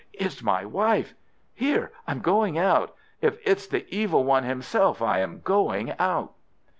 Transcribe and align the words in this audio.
"It's 0.13 0.41
my 0.41 0.65
wife! 0.65 1.13
Here, 1.53 1.91
I'm 2.07 2.21
going 2.21 2.57
out. 2.57 2.95
If 3.21 3.37
it's 3.47 3.67
the 3.67 3.85
Evil 3.95 4.23
One 4.23 4.41
himself 4.43 4.99
I 4.99 5.19
am 5.19 5.41
going 5.41 5.93
out!" 5.99 6.33